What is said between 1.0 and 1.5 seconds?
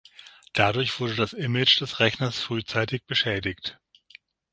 das